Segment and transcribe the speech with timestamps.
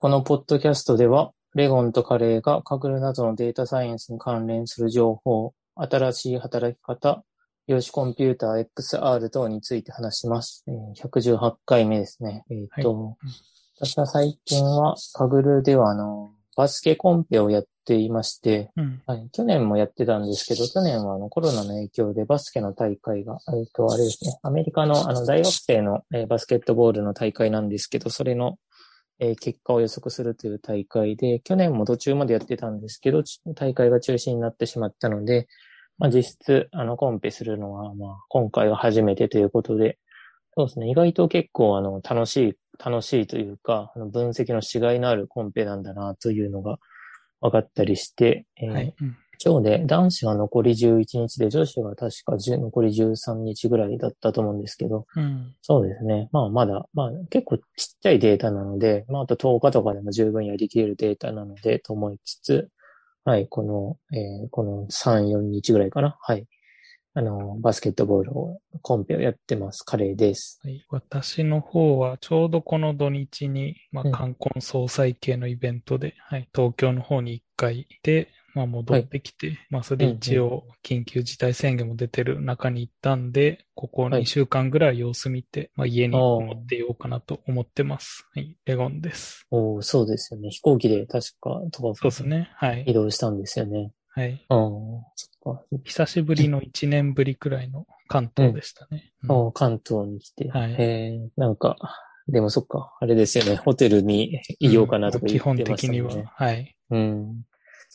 [0.00, 7.24] このポッドキャストでは、レゴンとカレーがカグルなどのデータサイエンスに関連する情報、新しい働き方、
[7.66, 10.64] 量子コンピューター XR 等について話します。
[10.68, 12.44] えー118回目ですね。
[12.48, 13.16] えっ、と、
[13.80, 19.02] 私は最近はカグルではあの、バスケコンペをやっていまして、うん。
[19.04, 28.58] はい、去年もやってたんですけど、去年はあのコロナの影響でバスケの大会が、えっ、と、あれですね、アメリカのあの大学生の、えーバスケットボールの大会なんですけど、それの、
[29.20, 33.22] えー結果を予測するという大会で、去年も途中までやってたんですけど、
[33.54, 35.48] 大会が中止になってしまったので、
[35.98, 39.98] まあ実質、あの、コンペするのは、まあ今回が初めてということで、
[40.56, 46.78] そうですね、意外と結構あの、楽しい、楽しいというか、あの分析のしがいのあるコンペなんだなというのが
[47.40, 48.94] 分かったりして、えーはい。
[49.00, 55.54] うん今日で男子は残り11日で女子は確か10残り13日ぐらいだったと思うんですけど、うん。
[55.62, 56.28] そうですね。
[56.32, 57.64] まあまだ、まあ結構ちっ
[58.00, 62.68] ちゃいデータなので、まああと10日とかでも十分やりきれるデータなのでと思いつつ、
[63.24, 66.16] はい、この、えーこの3、4日ぐらいかな。
[66.20, 66.46] はい。
[67.14, 69.82] あの、バスケットボールを、コンペをやってます。
[69.82, 70.60] カレーです。
[70.62, 88.26] はい、私の方はちょうどこの土日に、まあ、うん冠婚葬祭系のイベントで、はい、東京の方に一回行って、まあ、戻ってきて、まあ、それ一応緊急事態宣言も出てる中に行ったんで、ここはい2週間ぐらい様子見て、まあ、家に持っていようかなと思ってます。
[88.34, 89.46] はい、レゴンです。
[89.50, 90.50] おーそうですよね。
[90.50, 92.50] 飛行機で確か、とか、そうですね。
[92.56, 92.94] はい移。
[92.94, 93.92] 動したんですよね。
[94.08, 94.44] はい。
[94.48, 95.62] ああ、そっか。
[95.84, 99.12] 久しぶりの1年ぶりくらいの関東でしたね。
[99.22, 100.48] うんああ関東に来て。
[100.50, 100.76] はいへ
[101.14, 101.76] え、なんか、
[102.28, 103.56] でもそっか、あれですよね。
[103.56, 106.00] ホテルにいようかなとか基本言ってました的。
[106.00, 106.26] には。
[106.26, 106.76] はい。
[106.90, 107.42] うん。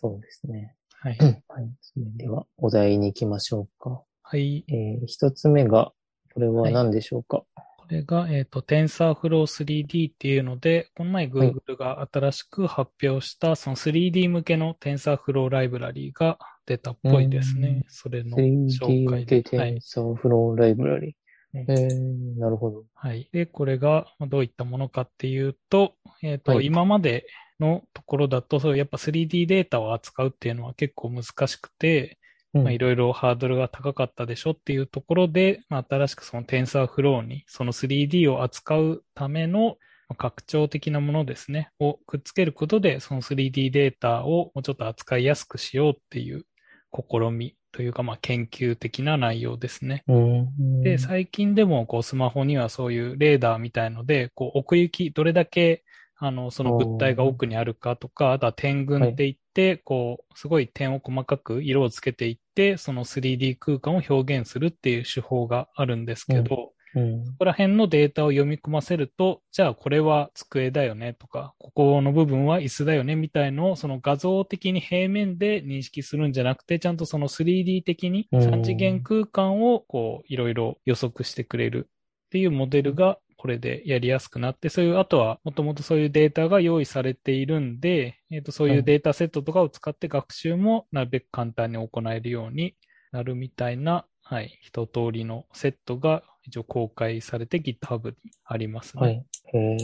[0.04, 0.76] そうですね。
[0.92, 1.18] はい。
[1.18, 1.38] はい。
[1.80, 4.04] それでは、お題に行きましょうか。
[4.22, 4.66] はい。
[4.68, 5.94] えー一つ目が、
[6.34, 7.44] これは何でしょうか？
[7.56, 17.86] これが、えっ、と、TensorFlow 3D っていうので、この前 Google が新しく発表した、その 3D 向けの TensorFlow ライブラリーが出たっぽいですうんね。
[17.88, 19.38] それの 3D 紹介で。
[19.38, 19.78] 向けはい。
[19.78, 21.16] TensorFlow ライブラリ
[21.54, 21.66] うんー。
[21.70, 22.84] えー、なるほど。
[22.94, 23.30] はい。
[23.32, 27.26] で、これがまあどういったものかっていうと、えっ、と、はい今まで
[27.64, 32.18] のところだと、そうやっぱ 3D データを扱うっていうのは結構難しくて、
[32.54, 46.46] いろいろハードルが高かったでしょっていうところで、まあ、新しくその TensorFlow にその 3D を扱うためのまあ拡張的なものですね、をくっつけることで、その 3D データをもうちょっと扱いやすくしようっていう
[46.94, 50.04] 試みというか、まあ、研究的な内容ですね。
[50.08, 50.82] うん。
[50.84, 55.83] で、最近でもこうスマホにはそういうレーダーみたいので、こう奥行き、どれだけ
[56.26, 67.26] あのその物体が奥にあるかとか、あとは点群って言って、こう、すごい点を細かく色をつけていって、その 3D 空間を表現するっていう手法があるんですけど、うん。
[67.26, 92.78] そこら辺のデータを読み込ませると、じゃあこれは机だよねとか、ここの部分は椅子だよねみたいのを、その画像的に平面で認識するんじゃなくて、ちゃんとその 3D 的にうん3次元空間をこういろいろ予測してくれるっていうモデルがこれでやりやすくなって、そういう、あとはもともとそういうデータが用意されているんで、えっ、と、そういうデータセットとかを使って学習もなるべく簡単に行えるように
[93.12, 98.16] なるみたいな、はい、一通りのセットが一応公開されて GitHub に
[98.46, 99.02] ありますね。
[99.02, 99.14] はい。
[99.14, 99.24] へ
[99.54, 99.78] え。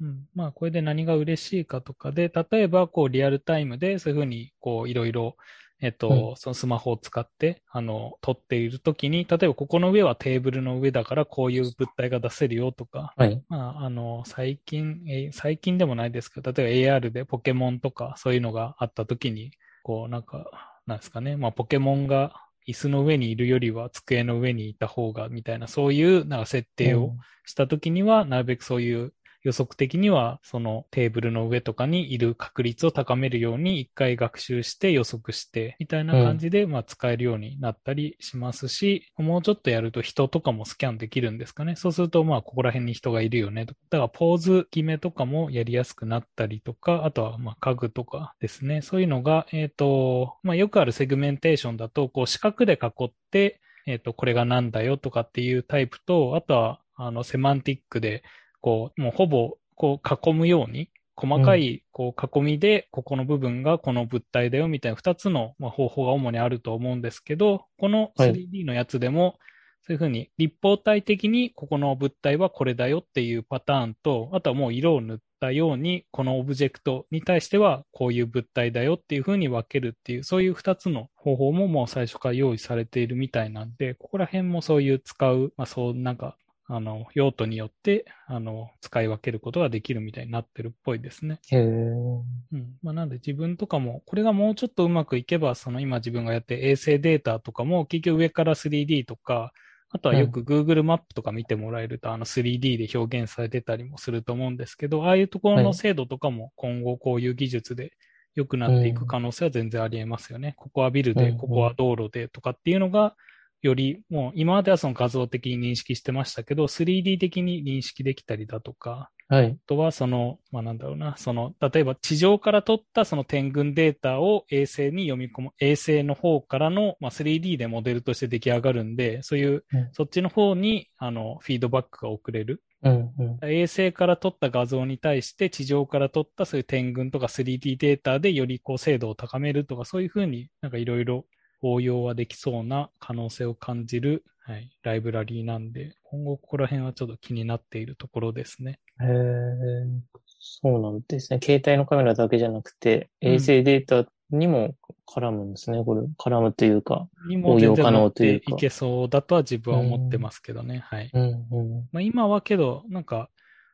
[0.00, 5.36] うん、まあ、これで何が嬉しいかとかで、例えば、こう、リアルタイムで、そういうふうに、こう、いろいろ、
[5.80, 13.42] えっと、うそのスマホを使って、あの、撮っているときに、例えば、ここの上はテーブルの上だから、こういう物体が出せるよとか、はい。
[13.48, 19.52] まあ、あの、最近、えー最近でもないですけど、例えば AR でポケモンとか、そういうのがあったときに、
[19.82, 20.50] こう、なんか、
[20.86, 22.34] なんですかね、まあ、ポケモンが
[22.68, 41.76] 椅子の上にいるよりは机の上にいた方が、みたいな、そういう、なんか設定をしたときには、なるべくそういう予測的には、そのテーブルの上とかにいる確率を高めるように一回学習して予測して、みたいな感じで、まあ使えるようになったりしますし、もうちょっとやると人とかもスキャンできるんですかね。
[41.76, 43.80] そうすると、まあここら辺に人がいるよねとか。
[43.90, 48.82] だからポーズ決めとかもやりやすくなったりとか、あとはまあ家具とかですね。
[48.82, 58.22] そういうのが、えっ、と、まあよくあるセグメンテーションだと、こう四角で囲って、えっ、と、これがなんだよとかっていうタイプと、あとは、あの、セマンティックで、
[58.60, 68.32] こう、もうほぼ、こう、囲むように、細かい、こう、囲みで、ここの部分がこの物体だよ、みたいな二つの、まあ、方法が主にあると思うんですけど、このはい。
[68.32, 69.38] 3D のやつでも、
[69.82, 86.36] そういうふうに立方体的にここの物体はこれだよっていうパターンと、あとはもう色を塗ったように、このオブジェクトに対してはこういう物体だよっていうふうに分けるっていう、そういう二つの方法ももう最初から用意されているみたいなんで、ここら辺もそういう使う、まあそうなんか、
[86.70, 91.40] あの、用途によって、あの、使い分けることができるみたいになってるっぽいですね。
[91.50, 92.40] へえ。
[92.52, 92.78] うん。
[92.82, 99.52] まあ、なんで自分とかも、これがもうちょっとうまくいけば、その今自分がやってる衛星データとかも、結局上から 3D とか、
[99.92, 107.92] あとはよく Google マップとか見てもらえると、あの 3D で表現されてたりもすると思うんですけど、ああいうところの精度とかも今後こういう技術で
[108.36, 110.54] 良くなっていく可能性は全然あり得ますよね。
[110.56, 113.16] ここはビルで、ここは道路でとかっていうのが、
[113.62, 119.46] よりもう今まではその画像的に認識してましたけど、3D 的に認識できたりだとか、はい。
[119.46, 132.60] あとは、その、まあ、なんだろうな、その、例えば地上から取ったその点群データを衛星に読み込む、衛星の方からの、まあ、3D でモデルとして出来上がるんで、そういううん、そっちの方に、あの、フィードバックが送れる。
[132.82, 133.48] うんうん。
[133.48, 141.24] 衛星から取った画像に対して、地上から取ったそういう点群とか 3D データでよりこう精度を高めるとか、そういうふうになんかいろいろ
[141.62, 148.80] 応用はできそうな可能性を感じる、はい、ライブラリーなんで、今後ここら辺はちょっと気になっているところですね。
[149.00, 150.10] へえ。
[150.38, 151.40] そうなんですね。
[151.42, 154.74] 携帯のカメラだけじゃなくて、うん衛星データにも
[155.06, 155.84] 絡むんですね。
[155.84, 157.08] これ、絡むというか。
[157.28, 160.78] にも応用可能というかていけそうだとは自分は思ってますけどね。
[160.78, 161.10] はい。
[161.12, 161.88] うんうん。
[161.92, 163.28] まあ、今はけど、なんか、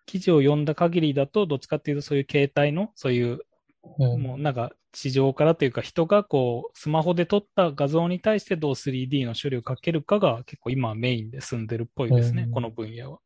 [0.07, 3.41] 記事を読んだ限りだと、どっちかっていうとそういう携帯の、そういう、
[3.99, 13.19] うんもうなんか、地上からというか、人がこう、スマホで撮った画像に対してどう 3D の処理をかけるかが結構今はメインで済んでるっぽいですね、うんこの分野は。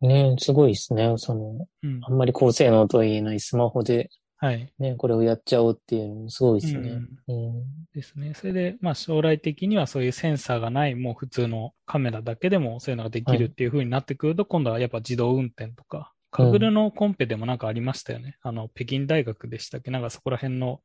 [0.00, 1.14] ねすごいですね。
[1.16, 2.10] その、うんあ。
[2.10, 4.70] んまり高性能とは言えないスマホではい。
[4.78, 7.00] ね、これをやっちゃおうっていうのもすごいですね。
[7.28, 7.64] うん。
[7.94, 8.34] ですね。
[8.34, 18.36] それで、まあ将来的にはそういうセンサーがない、もう普通のカメラだけでもそういうのができるっていう風になってくると、今度はやっぱ自動運転とか、カグルのコンペでもなんかありましたよね。
[18.42, 19.90] あの、北京大学でしたっけ？
[19.90, 20.80] なんかそこら辺の。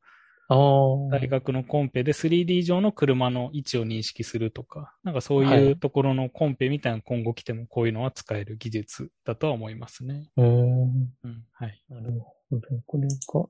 [1.10, 10.30] 大学のコンペで 3D 上の車の位置を認識するとか、なんかそうはいいうところのコンペみたいな今後来てもこういうのは使える技術だとは思いますね。
[10.36, 10.82] うん。
[11.24, 11.44] うん。
[11.52, 11.82] はい。
[11.88, 12.12] なる
[12.50, 12.66] ほど。
[12.86, 13.46] これが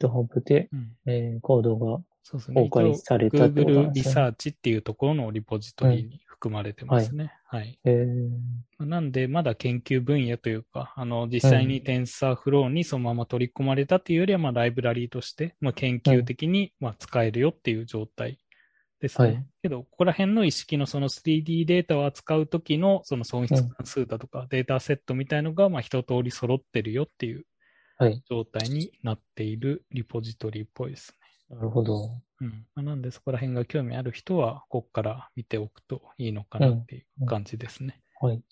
[0.00, 0.92] GitHub で、うん。
[1.06, 2.62] えーコードがそうですね。
[2.62, 4.10] 公開されたってことな Google んですね。
[4.10, 7.32] リサーチっていうところのリポジトリに含まれてますね。
[7.46, 7.78] はい。
[7.84, 8.28] えー
[8.80, 18.38] なんで、まだ研究分野というか、あの、実際に TensorFlow にそのまま取り込まれたっていうよりは、まあ、ライブラリーとして、まあ、研究的に、まあ、使えるよっていう状態
[19.00, 19.28] ですね。
[19.28, 27.44] はいけど、ここら辺の意識のその 3D データを扱うときの、その損失関数だとか、データセットみたいのが、まあ、一通り揃ってるよっていう
[27.96, 28.22] はい。
[28.30, 31.27] 状態になっているリポジトリっぽいですね。
[31.50, 32.10] なるほど。
[32.40, 32.66] うん。
[32.74, 38.00] まあなんで、そこら辺が興味ある人は、ここから見ておくといいのかなっていう感じですね。
[38.20, 38.42] はい。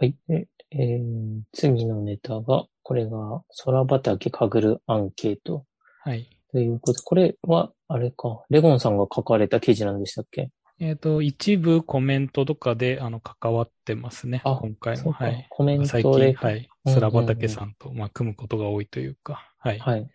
[0.00, 0.16] はい。
[0.28, 5.66] でえー次のネタが、これが、空畑かぐるアンケート
[6.04, 6.28] はい。
[6.50, 10.50] ということで、これは、あれか、レゴンさんが書かれた記事なんでしたっけ？
[10.78, 14.40] えっ、と、一部コメントとかで、あの、関わってますね。
[14.44, 15.02] あ今回も。
[15.02, 15.46] そうかはい。
[15.50, 16.24] コメントで最近、はい。
[16.24, 19.48] うんうんうん空畑さんと、まあ、組むことが多いというか。
[19.58, 19.78] はい。
[19.78, 20.10] はい。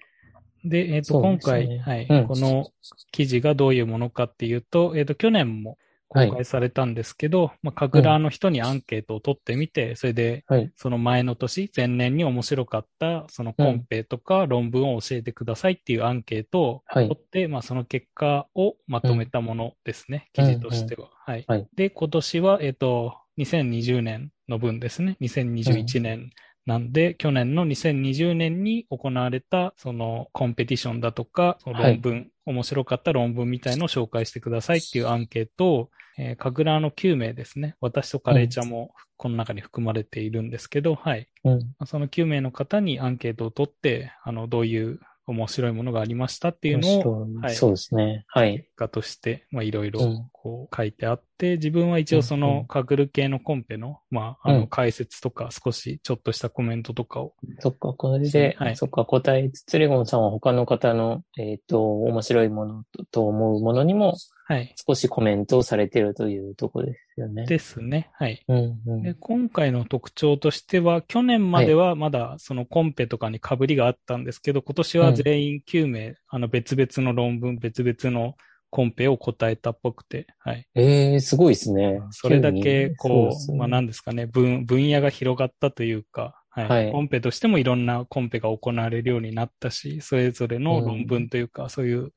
[0.69, 2.67] で、えっ、と、そう今回、はい、うんこの
[3.11, 5.77] 記事がどういうものかっていうと、えっ、と、去年も
[6.09, 10.71] 公開されたんですけど、まあ、カグラーの人にアンケートを取ってみて、それで、はい。
[10.75, 21.09] その前の年、前年に面白かった、そのコンペとか論文を教えてくださいっていうアンケートをはい取って、まあその結果をまとめたものですね、うん記事としては。
[21.25, 21.45] はい。
[21.47, 25.17] はいで、今年は、えっ、と、2020年の分ですね。
[25.21, 26.31] 2021年
[26.67, 37.77] なんで、去年の2020年に行われた、そのコンペティションだとか、その論文、面白かった論文みたいのを紹介してくださいっていうアンケートを、えー、かぐらの9名ですね。
[37.79, 41.29] 私とカレーちゃんもこの中に含まれているんですけど、はい。
[41.45, 41.59] うん。
[41.59, 47.55] まあその9名の方にアンケートを取って、あの、どういう面白いものがありましたっていうのを、はい。
[47.55, 48.23] そうですね。
[48.27, 48.59] はい。
[48.59, 54.67] 結果として、まあ、いろいろうん、こう書いてあって、自分は一応そうんうのカグル系のコンペの、まあ、あの、うん。
[54.67, 58.77] 解説とか、少しちょっとしたコメントとかを、そっか、これで、はい。
[58.77, 64.15] そっか、答えつつ、レゴンさんは他の方の、えっ、と、面白いものとと思うものにも
[64.49, 64.73] はい。
[64.87, 67.45] 少しコメントをされているというところですよね。
[67.45, 68.09] ですね。
[68.13, 68.45] はい。
[68.47, 69.03] うん、うん。
[69.03, 78.35] で、今回の特徴としては、去年まではまだそのコンペとかに被りがあったんですけど、今年は全員9名、あの別々の論文、別々の
[78.69, 80.65] コンペを答えたっぽくて、はい。
[80.75, 81.99] ええすごいですね。
[82.11, 86.67] それだけ、こう、そうねまあ何ですかね、分、分野が広がったというか、はい。
[86.67, 92.13] はいコンペとしてもいろんなコンペが行われるようになったし、それぞれの論文というか、そういう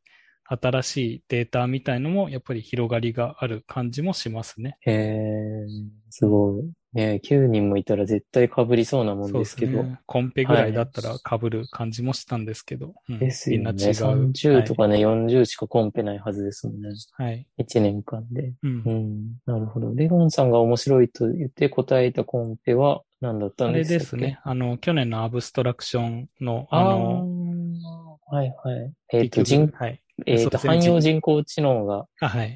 [0.51, 4.77] 新しいデータみたいのも、やっぱり広がりがある感じもしますね。
[4.81, 5.67] へえ、
[6.11, 6.71] すごい。
[6.93, 9.85] ね、9人もいたら絶対被りそうなもんですけど。
[9.85, 10.01] ね。
[10.07, 12.95] コンペぐらいだったら被る感じもしたんですけど。
[13.09, 13.73] うんですよね。
[13.73, 13.95] みんな違う。
[13.95, 16.89] 30とかね、40しかコンペないはずですもんね。
[17.13, 17.29] はい。
[17.29, 17.47] はい。
[17.61, 18.55] 1年間で。
[18.65, 18.91] うんう。
[18.91, 19.37] ん。
[19.47, 19.95] なるほど。
[19.95, 24.41] レゴンさんが面白いと言って答えたコンペは何だったあれんですかですね。
[24.43, 28.93] あの、去年のアブストラクションの、ああの、の、はいはい。
[29.13, 30.03] えっ、と、結局人、はい。
[30.27, 32.07] えっ、と、そうですね汎用人工知能が。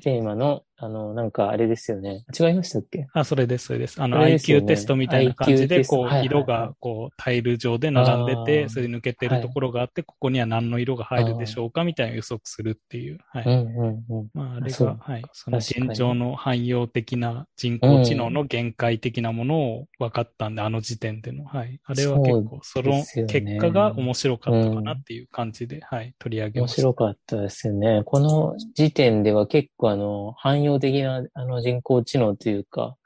[0.03, 2.25] テーマの、あの、なんかあれですよね。
[2.39, 3.07] 違いましたっけ？
[3.15, 4.03] あ、それです、それです。
[4.03, 13.19] あの、それですよ IQ ねテストみたいな感じで、こう、色が、こう、タイル上で並んであて、ーそれで抜けてるところがあって、ここには何の色が入るでしょうかみたいな予測するっていう。
[13.33, 13.45] はい。
[13.45, 14.29] うんうんうん。
[14.35, 15.23] まあ、あれが、はい。
[15.33, 21.45] その現状の汎用的な人工知能の限界的なものを分かったんで、あの時点での。
[21.45, 21.81] はい。
[21.85, 22.93] あれは結構、その
[23.27, 26.15] 結果が面白かったかなっていう感じで、はい。
[26.19, 26.83] 取り上げ面ました。
[26.83, 28.03] 白かったですよね。
[28.05, 32.97] この時点では結構あの、汎用的なあの人工知能というか、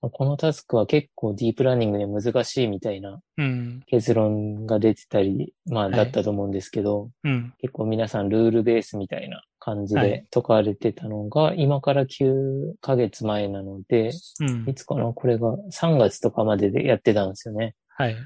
[0.00, 3.82] このタスクは結構ディープラーニングで難しいみたいなうん。
[3.86, 7.54] 結論が出てたり、まあはいだったと思うんですけど、うん。
[7.58, 14.74] 結構皆さんルールベースみたいな感じはいで解かれてたのが、今から9ヶ月前なので、うんい。
[14.74, 15.10] つかな？
[15.14, 17.74] これが3月とかまででやってたんですよね。
[17.96, 18.16] はい。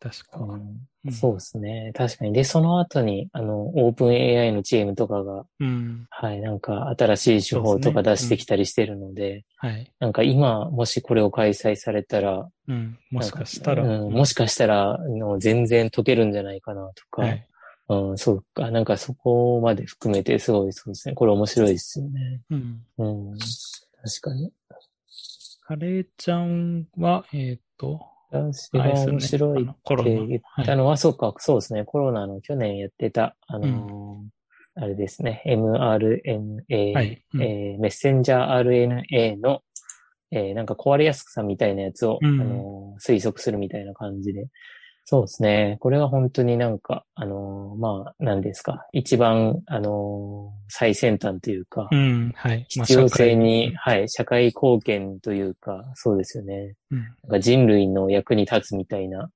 [0.00, 0.38] 確か。
[0.38, 1.92] うんうんそうですね。
[1.94, 2.32] 確かに。
[2.34, 6.06] で、その後に、あの、オープン AI のチームとかが、うん。
[6.10, 9.90] はい、なんか新しい手法とか出してきたりしてるので、はい。
[10.00, 12.98] なんか今、もしこれを開催されたら、うん。
[13.10, 13.84] もしかしたら。
[13.84, 17.46] うん、もしかしたら、あの全然解けるんじゃないかなとか、はい。
[17.88, 21.14] うん、そうか、なんかそこまで含めてすごいそうですね。
[21.14, 22.42] これ面白いですよね。
[22.50, 22.82] うん。
[22.98, 24.52] うん、確かに。
[25.62, 29.66] カレーちゃんは、えっ、と、私が面白いっ
[30.04, 31.84] て言ったのは、そうか、そうですね。
[31.84, 34.28] コロナの去年やってた、あのー
[34.80, 37.22] あれですね、mRNA、はい。
[37.34, 37.42] うん。
[37.42, 38.60] えーメッセンジャー
[39.08, 39.62] RNA の、
[40.30, 42.40] えーなんか壊れやすさみたいなやつを、うん。
[42.40, 44.46] あのー推測するみたいな感じで。
[45.10, 45.78] そうですね。
[45.80, 48.86] これは本当になんか、あのーまあ、何ですか。
[48.92, 52.32] 一番、あのー最先端というか、うん。
[52.36, 52.66] はい。
[52.76, 56.74] まあ必要性に、社はい、社会貢献というか、そうですよね。
[56.90, 56.98] 会うん。
[56.98, 59.30] なんか人類の役に立つみたいな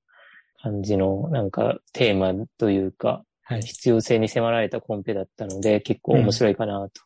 [0.62, 3.62] 感じの、なんかテーマというか、はい。
[3.62, 7.00] 必要性に迫られたコンペだったので、結構面白いかなと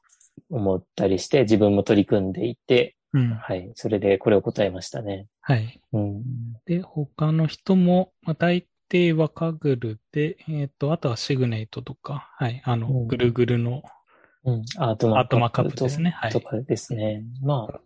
[0.50, 3.30] 思ったりして、自分も取り組んでいて、うん。
[3.30, 5.28] はい、それでこれを答えましたね。
[5.49, 5.81] はい。
[5.93, 6.23] うん。
[6.67, 12.61] で、他の人も、まあ、大抵はカグルで、えっ、と、あとはシグネイトとか、はい。
[12.65, 13.85] あの、うんぐるぐるの、
[14.45, 17.23] うん、アートマアーカップですねはいとかですね。
[17.43, 17.81] まあ、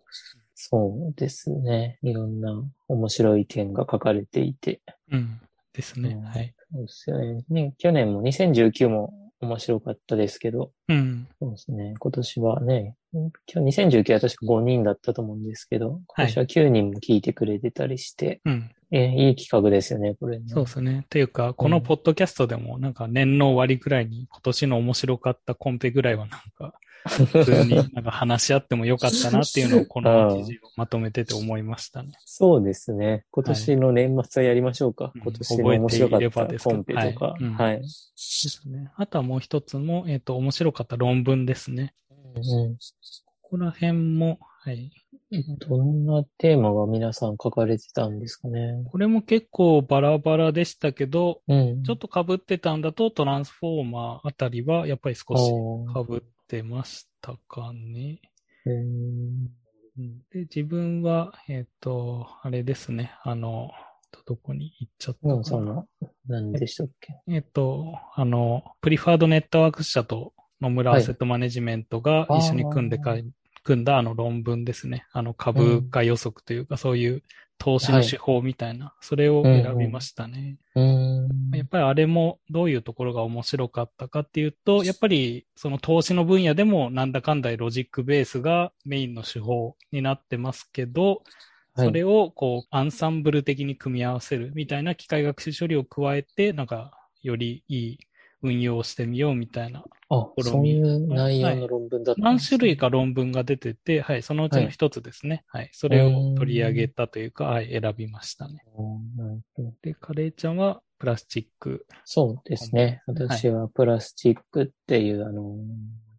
[0.55, 1.99] そうですね。
[2.01, 2.51] いろんな
[2.87, 4.81] 面白い点が書かれていて。
[5.11, 5.39] うん。
[5.71, 6.09] ですね。
[6.09, 6.55] うんはい。
[6.73, 7.45] そうですよね。
[7.47, 11.27] ね、去年も2019も面白かったですけど、うん。
[11.39, 11.95] そうですね。
[11.99, 13.31] 今年はね、今
[13.63, 18.71] 日2019は確か5人だったと思うんですけど、今年は9人も聞いてくれてたりして、うん。
[18.91, 20.45] えいい企画ですよね、これね。
[20.47, 21.05] そうですね。
[21.09, 26.73] というか、このポッドキャストでも、なんか年の終わりぐらいに今年の面白かったコンペぐらいはなんか、
[27.07, 32.13] 普通になんか話し合ってもよかったなっていうのをこの記事をまとめてて思いましたね。
[32.25, 33.25] そうですね。
[33.31, 35.11] 今年の年末はやりましょうか。
[35.15, 37.25] うん今年の面白かったコンペとか。
[37.27, 37.81] はいうんはい。
[37.81, 38.91] ですね。
[38.95, 41.93] あとはもう一つも、えっ、と、面白かった論文ですね。
[42.35, 42.77] うん
[43.51, 44.91] ここら辺も、はい。
[45.59, 48.83] どんなテーマが皆さん書かれてたんですかね？
[48.91, 51.83] これも結構バラバラでしたけど、うん。
[51.83, 55.51] ちょっと被ってたんだとトランスフォーマーあたりはやっぱり少し
[56.09, 58.19] 被ってましたかね。
[60.31, 63.13] で、自分は、えっ、と、あれですね。
[63.23, 63.71] あの、
[64.25, 65.57] どこに行っちゃったモンかな。
[65.57, 65.85] さんは
[66.27, 67.15] 何でしたっけ？
[67.27, 73.15] えっ、と、あの、プリファードネットワーク社と野村はいアセットマネジメントが一緒に組んでか、
[73.63, 75.05] 組んだあの論文ですね。
[75.11, 77.23] あの株価予測というか、そういう
[77.57, 80.57] 投資の手法みたいな、それを選びましたね。
[80.75, 81.29] うん。
[81.53, 91.17] やっぱりあれもどういうところが面白かったかっていうと、やっぱりその投資の分野でもなんだかんだロジックベースがメインの手法になってますけど、はい
[91.77, 96.91] それをこうアンサンブル的に組み合わせるみたいな機械学習処理を加えて、なんか
[97.21, 97.99] よりいい
[98.41, 99.83] 運用をしてみようみたいな。
[100.09, 105.43] あ、そういう内容の論文だったん何ですね種類か論文が出てて、はい、そのうちの一つですね。
[105.47, 108.65] はい、それを取り上げたというか、はい、選びましたね。
[109.81, 111.85] で、カレーちゃんはプラスチック。
[112.03, 113.01] そうですね。
[113.07, 115.55] はい私はプラスチックっていう、あの、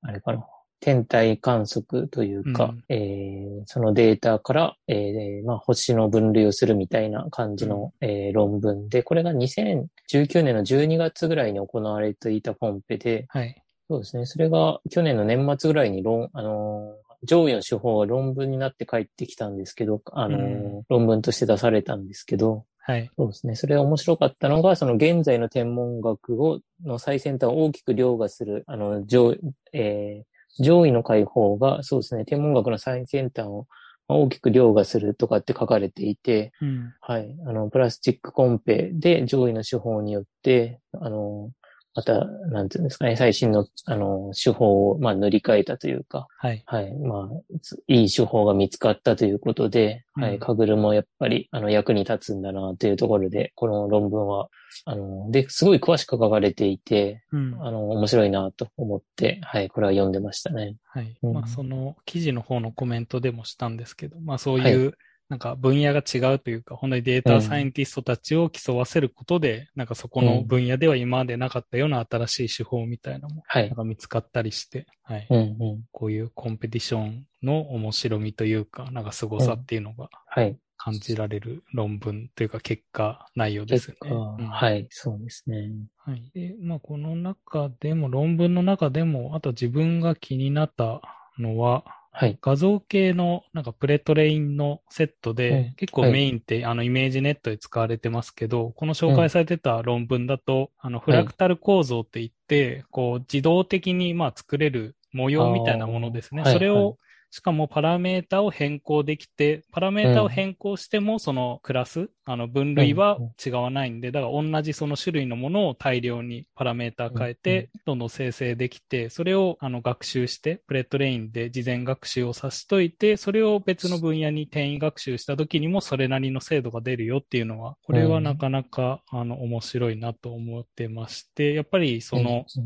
[0.02, 0.46] あれかな。
[0.82, 13.62] 天体観測というか、うんえーそのデータから、えーまあ、星の分類をするみたいな感じの、えー論文で、これが2019年の12月ぐらいに行われていたコンペで、はい。
[13.88, 14.26] そうですね。
[14.26, 23.08] それが去年の年末ぐらいに論、あのー上位の手法は論文になって帰ってきたんですけど、あの、うん論文として出されたんですけど、はい。
[23.16, 23.54] そうですね。
[23.54, 29.36] それが面白かったのが、その現在の天文学を、の最先端を大きく凌駕する、あの、上、
[29.72, 33.66] えー上位の解放が、そうですね、天文学の最先端を
[34.08, 36.92] 大きく凌駕するとかって書かれていて、うん。
[37.00, 37.36] はい。
[37.46, 41.50] あの、プラスチックコンペで上位の手法によって、あの、
[41.94, 46.62] また、なんていうんですかね、最新の、あの、手法を、まあ、塗り替えたというか、はい。
[46.64, 46.92] はい。
[46.94, 50.38] まあ、ついい手法が見つかったということで、はうんい。
[50.38, 54.48] カグルもやっぱり、あの、役に立つんだな、というところで、この論文は、
[54.86, 57.56] あの、で、すごい詳しく書かれていて、うん。
[57.60, 59.68] あの、面白いな、と思って、はい。
[59.68, 60.76] これは読んでましたね。
[60.84, 61.14] はい。
[61.22, 64.94] うんまあ、その記事の方のコメントでもしたんですけど、まあ、そういう、
[65.28, 73.76] なんか分野が違うというか、本当にデータサイエンティストたちを競わせることで、なんかそこの分野では今までなかったような新しい手法みたいなのも、はいなん。
[73.76, 75.26] か見つかったりして、はい。
[75.30, 75.42] うん、う
[75.76, 75.82] ん。
[75.90, 80.56] こういうコンペティションの面白みというか、なんか凄さっていうのがはい。
[80.76, 84.36] 感じられる論文というか結果内容です結よね。
[84.36, 84.86] 果、うんはい。
[84.90, 85.70] そうですね。
[85.96, 86.30] はい。
[86.34, 91.00] で、まあ、この中でも、論文の中でも、あと自分が気になった
[91.38, 92.38] のは、はい。
[92.42, 95.74] 画像系のなんか pretrain のセットで、うん。
[95.76, 106.44] 結構メインって、あの ImageNet で使われてますけど、この紹介されてた論文だと、あのフラクタル構造って言って、こう自動的にまあ作れる模様みたいなものですね。
[106.44, 106.96] それを、はい
[107.32, 132.64] しかもパラメータを変更できて、パラメータを変更してもそのクラス、あの分類は違わないんで、だから同じその種類のものを大量にパラメータ変えて、どんどん生成できて、それをあの学習して、 pretrain で事前学習をさしといて、それを別の分野に転移学習した時にもそれなりの精度が出るよっていうのは、これはなかなかあの面白いなと思ってまして、やっぱりその、うん、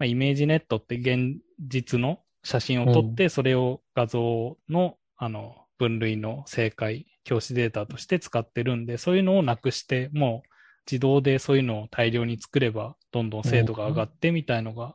[0.00, 10.48] まあ、 ImageNet って現実の写真を撮って、それを画像の、あの、分類の正解、教師データとして使ってるんで、そういうのをなくして、もう
[10.90, 14.94] 自動でそういうのを大量に作れば、どんどん精度が上がってみたいのが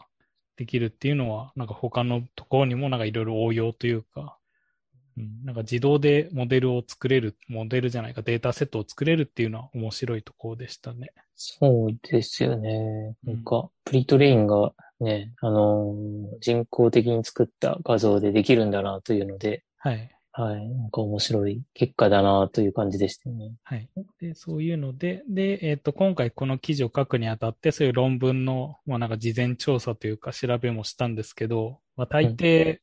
[0.57, 4.37] できるっていうのは、なんか他のところにもなんかいろいろ応用というか、
[5.17, 11.11] うん、なんか自動でモデルを作れる、モデルじゃないか、データセットを作れるっていうのは面白いところでしたね。
[11.35, 13.15] そうですよね。
[13.23, 20.11] なんか、プリトレインがね、あのー人工的に作った画像でできるんだなというので、はい。
[20.37, 20.67] はい。
[20.67, 23.53] なんか面白い結果だなという感じでしたよね。
[23.63, 23.89] はい。
[24.19, 32.79] で、そういうので、で、えっ、と、今回この記事を書くにあたって、そういう論文の、まあなんか事前調査というか調べもしたんですけど、まあ大抵、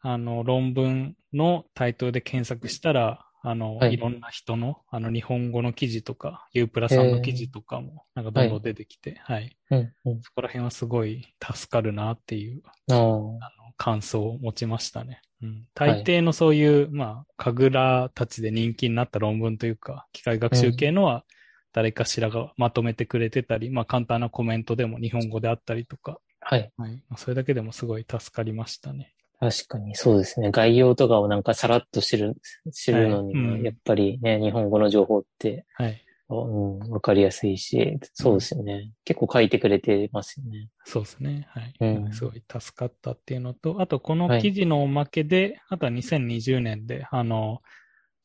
[0.00, 9.56] あの、論文のタイトルで検索したら、あの、はいい、ろんな人の、あの、日本語の記事とか、ユープラさんの記事とかも、なんかどんどん出てきて、はい。
[9.70, 10.22] うん、うん。
[10.22, 13.40] そこら辺はすごい助かるなっていうあの
[13.76, 15.22] 感想を持ちましたね。
[15.42, 21.24] うん、大抵のそういう、まあ、神楽たちで人気になった論文というか、機械学習系のは
[21.72, 26.72] 誰かしらがまとめてくれてたり、まあ、簡単なコメントでも日本語であったりとか、はい。
[26.76, 27.02] はい。
[27.08, 29.14] まあそれだけでもすごい助かりましたね。
[29.40, 30.50] 確かにそうですね。
[30.50, 32.36] 概要とかをなんかさらっと知る、
[32.72, 36.04] 知るのにね、はいうんやっぱりね、日本語の情報って、はい。
[36.28, 38.92] うん、わかりやすいし、そうですよね。
[39.04, 40.68] 結構書いてくれてますよね。
[40.84, 41.48] そうですね。
[41.50, 41.74] はい。
[41.80, 47.62] うんすごい助かったっていうのと、あとこの記事のおまけで、あとは2020年で、あの、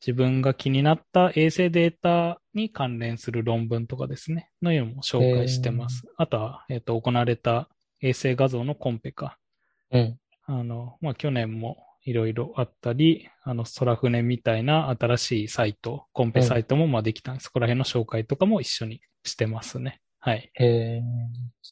[0.00, 6.04] 自分が気になった衛星データに関連する論文とかですね、のいうのも紹介してます。
[6.16, 7.68] あとは、えっ、と、行われた
[8.02, 9.38] 衛星画像のコンペか。
[9.90, 10.18] うん。
[10.46, 17.44] あの、まあ、去年もいろいろあったり、あの、空船みたいな新しいサイト、コンペサイトもまあできたんです。
[17.44, 20.00] そこら辺の紹介とかも一緒にしてますね。
[20.20, 20.50] はい。
[20.54, 20.66] へ
[20.98, 21.02] え。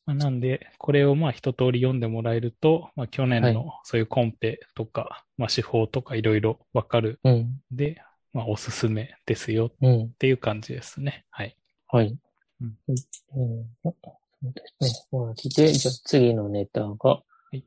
[0.07, 7.35] まあなんで、これをまあ一通り読んでもらえると、まあ去年はのそういうコンペとか、まあ手法とかいろいろわかるうん。
[7.35, 10.11] んで、まあおすすめですよっうん。
[10.19, 11.25] ていう感じですね。
[11.31, 11.57] はい。
[11.89, 12.19] はい。
[12.61, 12.99] うんうん
[13.83, 14.91] そうですね。
[15.11, 17.63] 終わりで、じゃあ次のネタが、い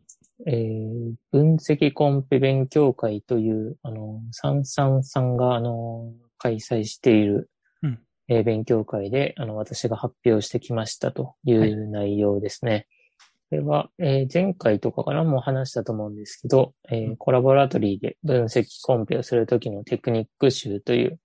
[0.45, 7.49] えー分析コンペ勉強会という、あの、サンサンさんが、あの、開催している、
[7.81, 7.99] うん。
[8.27, 12.87] えー勉強会で、あの、私が発表してきましたという内容ですね。
[13.49, 17.17] これは、えー前回とかからも話したと思うんですけど、えーうん。
[17.17, 21.19] コラボラトリーで分析コンペをするときのテクニック集という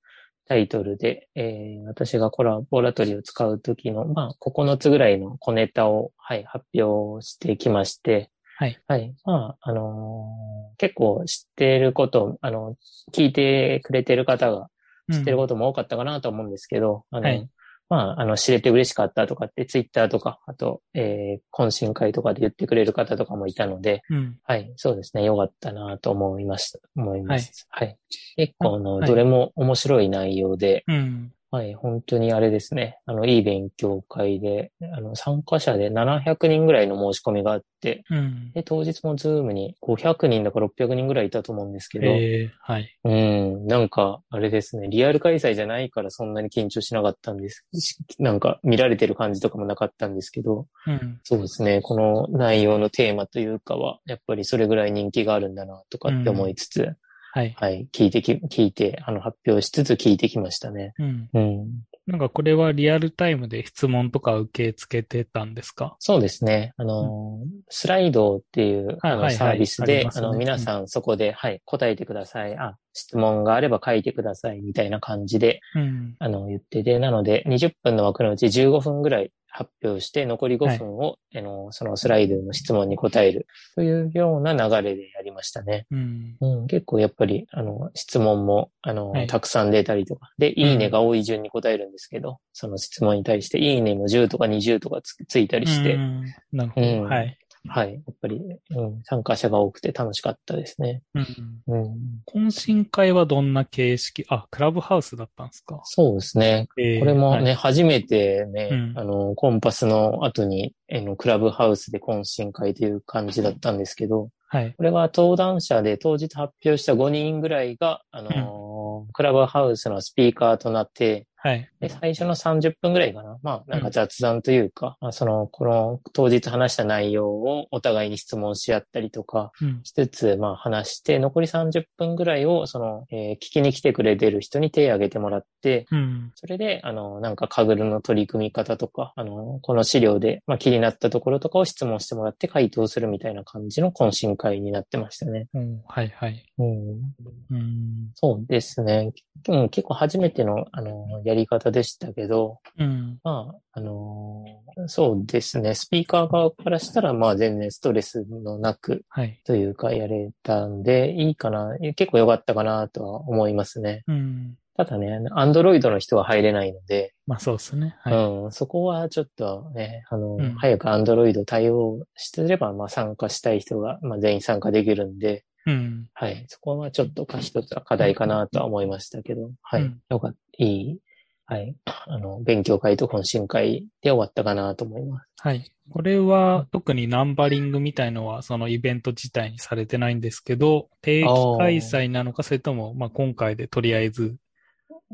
[0.46, 8.30] タイトルで、えー私がコラボラトリーを使うときの、まあ、9つぐらいの小ネタを、はい、発表してきまして、
[8.62, 8.78] はい。
[8.86, 9.14] はい。
[9.24, 12.76] まあ、あのー結構知っていること、あの、
[13.12, 14.68] 聞いてくれてる方が
[15.12, 17.48] 知ってることも多かったかなと思うんですけど、あの、はい
[17.88, 24.38] まあ、あの、知れて嬉しかったとかって、ツイッターとか、あと、えー、懇親会とかで言ってくれる方とかもいたので、うん。
[24.44, 27.66] はい、そうですね、よかったなと思いました、思います。
[27.68, 27.98] はい。
[28.36, 31.32] 結構、あの、どれも面白い内容で、うん。
[31.52, 32.96] はい、本当にあれですね。
[33.04, 38.52] あの、いい勉強会で、あの、参加者で700人ぐらいの申し込みがあって、うん。
[38.52, 42.98] で、当日もズームに500人だか600人ぐらいいたと思うんですけど、えー、はい。
[43.04, 47.66] うん、なんか、あれですね、リアル開催じゃないからそんなに緊張しなかったんです。
[47.74, 51.20] しなんか、見られてる感じとかもなかったんですけど、うん。
[51.22, 56.96] そうですね、この内容のテーマというかは、やっぱりそれぐらい人気があるんだな、とかって思いつつ、
[57.34, 57.54] はい。
[57.56, 60.92] はい、聞いてき、聞いて、あの、発表しつつ聞いてきましたね。
[60.98, 61.30] うん。
[61.32, 61.66] うん。
[62.06, 65.94] なんかこれはリアルタイムで質問とか受け付けてたんですか？
[66.00, 66.74] そうですね。
[66.76, 67.38] あの、
[67.70, 72.54] スライドっていうあのサービスで、あの、皆さんそこで、はい、答えてください。
[72.58, 74.60] あ、質問があれば書いてください。
[74.60, 76.16] みたいな感じで、うん。
[76.18, 85.86] あの、言ってて、なので、20分の枠のうち15分ぐらい発表して、残り5分を、あの、そのスライドの質問に答えるというような流れでやりましたね。
[85.90, 86.36] うん。
[86.40, 90.30] うん、結構やっぱり、あの、質問も、あの、はいたくさん出たりとか。
[90.38, 96.86] で、いいねが多い順に答えるんですけど、その質問に対して、いいねも10とか20とかつついたりして、うんなるほど。
[96.86, 97.38] うんはい。
[97.68, 97.94] はい。
[97.94, 101.02] やっぱり、うん、参加者が多くて楽しかったですね。
[101.14, 101.26] うん。
[101.68, 101.96] うん。
[102.26, 104.24] 懇親会はどんな形式？
[104.28, 105.80] あ、クラブハウスだったんですか？
[105.84, 106.68] そうですね。
[106.76, 114.74] えーこれもね、はい初めてね、うんあの、コンパスの後に、あの、クラブハウスで懇親会という感じだったんですけど、はい。
[114.76, 121.68] これは登壇者で当日発表した5人ぐらいが、あのクラブハウスのスピーカーとなって、はい。
[121.80, 123.36] で、最初の30分ぐらいかな。
[123.42, 129.80] まあ、なんか雑談というか、まあ、その、この当日話した内容をお互いに質問し合ったりとか、うん。
[129.82, 136.30] しつつ、まあ話して、残り30分ぐらいを、その、えー聞きに来てくれてる人に手を挙げてもらって、うん。
[136.36, 145.48] それで、あの、なんかカグルの取り組み方とか、あの、この資料で、まあ気になったところとかを質問してもらって回答するみたいな感じの懇親会になってましたね。
[145.54, 146.08] うんはい。
[146.16, 146.44] はい。
[146.62, 147.56] うん。
[147.56, 148.10] うん。
[148.14, 149.12] そうですね。
[149.48, 153.18] うん、結構初めての、あの、やり方でしたけど、うん。
[153.22, 155.74] まあ、あのーそうですね。
[155.74, 159.38] スピーカー側からしたら、まあ全然ストレスのなく、はい。
[159.44, 161.76] というかやれたんで、いいかな。
[161.94, 164.02] 結構良かったかなとは思いますね。
[164.08, 164.56] うん。
[164.74, 167.94] ただね、アンドロイドの人は入れないので、まあそうですね。
[168.00, 168.14] はい。
[168.14, 176.08] うん、そこはちょっとね、あの、うん早くアンドロイド対応してれば、まあ参加したい人が、まあ全員参加できるんで、うん。
[176.14, 176.44] はい。
[176.48, 179.82] そこはちょっとか一つは課題かなとは思いましたけど、はい。
[179.82, 180.38] うんよかった。
[180.58, 180.98] いい、
[181.46, 181.74] はい。
[181.84, 185.26] あの、勉強会と懇親会で終わったかなと思います。
[185.38, 185.72] はい。
[185.90, 191.26] これは特にナンバリングみたいのはそのイベント自体にされてないんですけど、定期
[191.58, 194.36] 開催なのか、それとも、まあ今回でとりあえず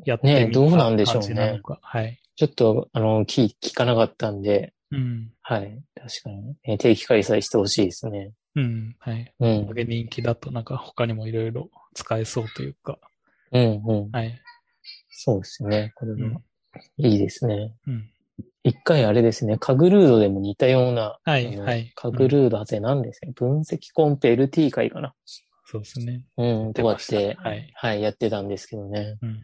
[0.04, 1.60] やってみたねどうなんでしょうね。
[1.82, 2.20] はい。
[2.36, 5.30] ちょっと、あの、聞、聞かなかったんで、うん。
[5.42, 5.82] はい。
[5.94, 6.54] 確かに。
[6.64, 8.32] えー定期開催してほしいですね。
[8.56, 8.96] うん。
[8.98, 9.32] はい。
[9.40, 9.72] うんこ。
[9.72, 12.98] れ人気だとなんか他にもいろいろ使えそうというか。
[13.52, 14.10] うん、うん。
[14.10, 14.40] はい。
[15.10, 15.92] そうですね。
[15.94, 16.42] これうんも、
[16.96, 17.74] いいですね。
[17.86, 18.10] うん。
[18.64, 25.14] 一回あれですね、カグルードでも似たような、はいはいカグルードはぜなんですね、分析コンペ LT 会かな。
[25.64, 26.22] そうですね。
[26.36, 27.70] うん、とかって、はい。
[27.74, 29.18] はい、やってたんですけどね。
[29.22, 29.42] うん。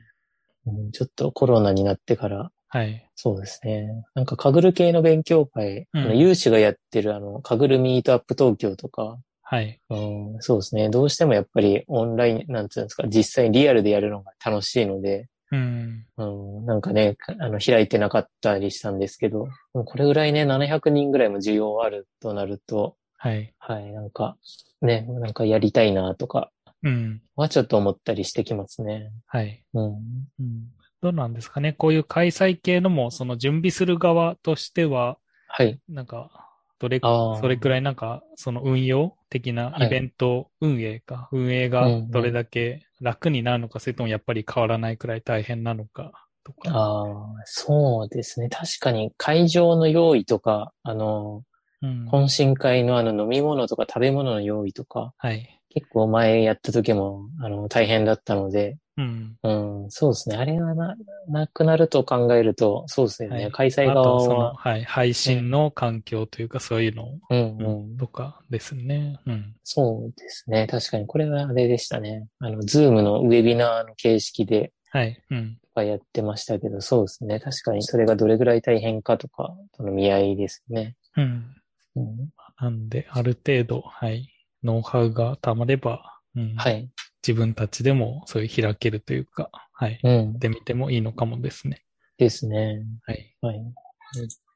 [0.66, 3.08] うん、ちょっとコロナになってから、はい。
[3.14, 4.02] そうですね。
[4.16, 9.78] なんかカグル系の勉強会、うんあの有志がやってるあの、カグルミートアップ東京とか、はい。
[9.90, 10.90] うん、そうですね。
[10.90, 16.04] どうしてもやっぱりオンライン、なんていうんですか、実際にリアルでやるのが楽しいので、うん。
[16.16, 16.24] う
[16.62, 23.54] ん、なんかね、かあの、開いてなかったりしたんですけど、これぐらいね、700人ぐらいも需要あるとなると、はい。
[23.60, 24.36] はい、なんか、
[24.82, 26.50] ね、なんかやりたいなとか
[26.82, 27.22] うん。
[27.36, 29.12] はちょっと思ったりしてきますね。
[29.26, 29.62] はい。
[29.74, 29.84] うん。
[29.84, 29.88] う
[30.42, 30.74] ん
[31.04, 31.74] どうなんですかね？
[31.74, 35.78] こういう開催系のも、その準備する側としては、はい。
[35.86, 36.30] なんか、
[36.78, 46.10] どれ、それくらいなんか、その運用的なイベント運営か、運営がうんうんどれだけ楽になるのか、それともやっぱり変わらないくらい大変なのか、
[46.42, 46.70] とか。
[46.70, 48.48] ああ、そうですね。
[48.48, 51.42] 確かに会場の用意とか、あの、
[51.82, 52.08] うん。
[52.10, 55.60] 懇親会のあの飲み物とか食べ物の用意とか、はい。
[55.68, 59.36] 結構前やった時も、あの、大変だったので、うん。
[59.42, 60.36] うん、そうですね。
[60.36, 60.96] あれがな、
[61.28, 63.42] なくなると考えると、そうですよね。
[63.44, 69.18] はい開催あとはその、側は、はい、配信の環境というか、そういうの、うん、ううんん、とかですね。
[69.26, 69.54] うん。
[69.64, 70.66] そうですね。
[70.68, 72.26] 確かに、これはあれでしたね。
[72.38, 75.20] あの、ズームのウェビナーの形式ではい。
[75.30, 75.58] うん。
[75.76, 77.40] やってましたけど、そうですね。
[77.40, 80.94] 確かにそれがどれぐらい大変かとか、との見合いですね。
[81.16, 81.44] うん。
[81.96, 82.28] うん、
[82.60, 84.30] なんで、ある程度、はい、
[84.62, 86.88] ノウハウがたまれば、うん、はい。
[87.26, 90.38] 自分たちでもそういう開けるというか、はい、うん。
[90.38, 91.82] でみてもいいのかもですね。
[92.18, 92.82] ですね。
[93.06, 93.36] はい。
[93.40, 93.62] はい。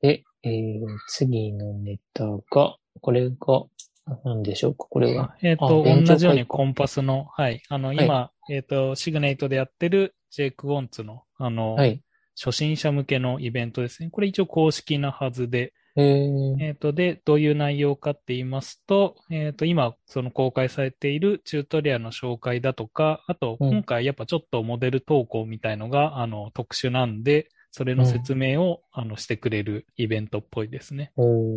[0.02, 3.64] で、えー、次のネタが、これが、
[4.24, 4.86] 何でしょうか？
[4.90, 5.34] これは。
[5.42, 7.62] えっ、と、あ勉強会同じようにコンパスの、はい。
[7.68, 12.02] あの、はい今、えっ、と、シグネイトでやってるジェイク・ウォンツの、あの、はい。
[12.40, 14.10] 初心者向けのイベントですね。
[14.10, 15.72] これ一応公式なはずで、
[16.60, 23.70] えっ、と、で、どういう内容かって言いますと、えっ、と、今、その公開されているチュートリアルの紹介だとか、あと、うん。
[23.70, 31.12] 今回やっぱちょっとモデル投稿みたいのが、あの、特殊なんで、それの説明を、あの、してくれるイベントっぽいですね。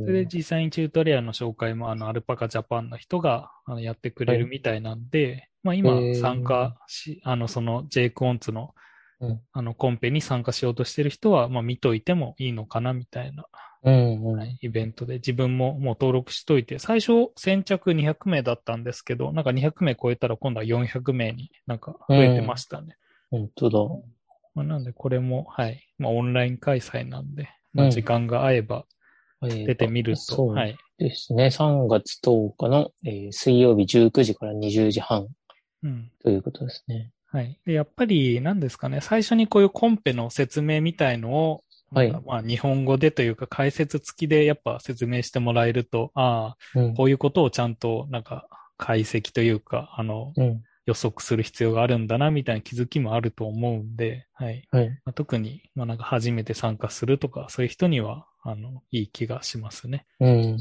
[0.06, 8.74] それで実際にチュートリアルの紹介も、あの、アルパカジャパンの人があのやってくれるみたいなんで、まあ今参加し、あの、そのジェイク・オンツの、
[9.20, 9.42] うん。
[9.54, 13.46] あの、コンペに参加しようとしてる人は、まあ見といてもいいのかなみたいな、
[13.84, 14.38] うんうん。
[14.38, 22.96] はいイベントで自分ももう登録しといて、最初先着200名だったんですけど、なんか200名超えたら今度は400名になんか増えてましたね。
[23.30, 23.80] 本当だ。
[24.54, 25.88] まあ、なんでこれも、はい。
[25.98, 28.86] まあオンライン開催なんで、まうんあ時間が合えば
[29.42, 30.78] 出出てみると、そうはい。
[30.98, 31.46] ですね。
[31.48, 35.28] 3月10日の、えー水曜日19時から20時半
[35.84, 36.12] うん。
[36.24, 37.12] ということですね。
[37.32, 37.58] はい。
[37.66, 41.64] で、やっぱり、何ですかね、最初にこういうコンペの説明みたいのを、
[41.94, 46.96] はいまあ、日本語でというか解説付きでやっぱ説明してもらえると、ああ、うん。
[46.96, 50.64] こういうことをちゃんと、なんか、解析というか、あの、うん。
[50.88, 54.68] 予測する必要があるんだな、みたいな気づきもあると思うんで、はい。
[54.72, 54.90] はい。
[55.06, 60.06] まあ、特に、まあなんか初めて参加するとか、そういう人には、あの、いい気がしますね。
[60.20, 60.30] うん。
[60.30, 60.60] うん。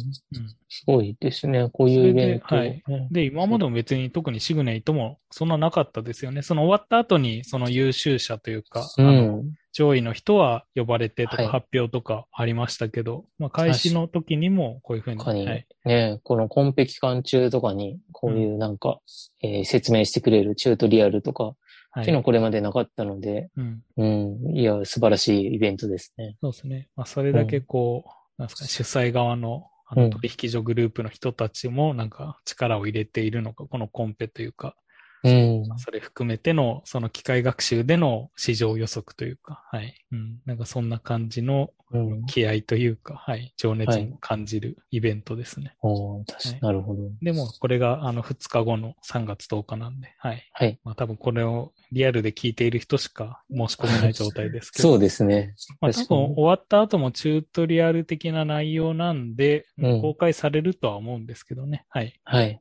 [0.69, 1.69] すごいですね。
[1.73, 2.49] こういうイベント。
[2.49, 6.43] それで今までも別に特にシグネイトもそんななかったですよね。
[6.43, 9.53] その終わった後に、その優秀者というか、うあのん。
[9.73, 15.67] 上位の人は呼ばれてとかはい発表とかありましたけど、まあ開始の時にもこういうふうに、はい。
[15.85, 19.01] ね、このコンペ期間中とかに、こういうなんか、
[19.43, 21.55] えー説明してくれるチュートリアルとか、
[21.93, 23.83] はいっていうのはこれまでなかったので、うん。
[23.97, 24.05] う
[24.53, 24.57] ん。
[24.57, 26.37] いや、素晴らしいイベントですね。
[26.41, 26.89] そうですね。
[26.95, 34.77] まあそれだけこう、なんですかね、主催側のあのうん取引所グループの人たちもなんか力を入れているのか、このコンペというか、
[35.23, 35.79] うん。
[35.79, 39.95] それ含めての、その機械学習での市場予測というか、はい。
[40.13, 40.41] うん。
[40.47, 42.27] なんかそんな感じのうん。
[42.27, 43.53] 気合というか、はい。
[43.57, 45.75] 情熱も感じるイベントですね。
[45.83, 47.03] おー確かにはいなるほど。
[47.21, 50.49] でも、これがあの2日後の3月10日なんで、はい。
[50.53, 50.79] はい。
[50.85, 54.89] まあ多分これをリアルで聞いている人しか申し込めない状態ですけど。
[54.91, 55.55] そうですね。
[55.81, 61.85] まあ多分終わった後もチュートリアル的な内容なんで、うん公開されるとは思うんですけどね。
[61.89, 62.21] はい。
[62.25, 62.61] はい。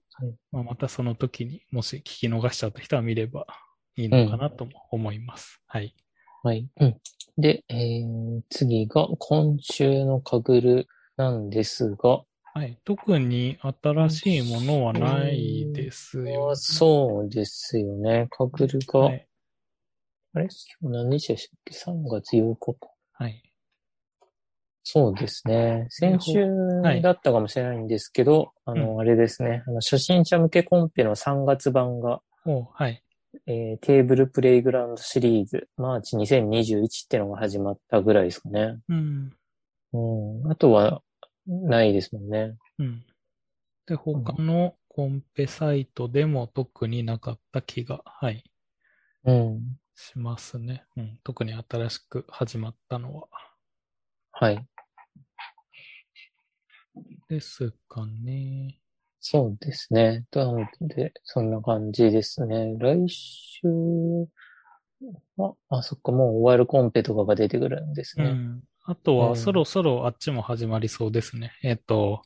[0.51, 3.45] まあ、またその時にもし聞き逃しちゃった人は見れば
[3.95, 5.61] いいのかなとも思います。
[5.67, 5.95] はい。
[6.43, 6.67] はい。
[6.79, 6.97] うん。
[7.37, 12.79] で、えー、次が今週のかぐるなんですが、はい。
[12.83, 18.27] 特に新しいものはないですよ、あそうですよね。
[18.31, 19.27] かぐるが、はい。
[20.33, 20.47] あれ？
[20.81, 22.89] 今日何日でしたっけ ?3 月8日か。
[23.13, 23.48] はい。
[24.83, 25.87] そうですね。
[25.89, 29.63] 先週はいだったかもしれないんですけど、あの、あれですね。
[29.67, 33.03] あの、初心者向けコンペの3月版が、おはい。
[33.45, 38.79] えー Tabular Playground Series、March 2021ってのが始まったぐらいですかね。
[38.89, 39.33] うん。
[39.93, 40.51] うん。
[40.51, 41.01] あとは、
[41.45, 42.55] ないですもんね。
[42.79, 43.05] うん。
[43.85, 48.43] で、他のコンペサイトでも特になかった気が、はい、
[49.25, 49.61] うん。
[49.95, 50.85] しますね。
[50.95, 51.19] うん。
[51.23, 53.27] 特に新しく始まったのは。
[54.41, 54.65] はい。
[57.27, 58.79] ですかね。
[59.19, 60.23] そうですね。
[60.31, 62.73] なので、そんな感じですね。
[62.79, 63.67] 来週
[65.35, 68.29] は、あ、そっか、もう終わるコンペとかが出てくるんですね。
[68.29, 68.63] うん。
[68.85, 71.51] あとは、うんそろそろあっちも始まりそうですね。
[71.61, 72.21] えっ、と、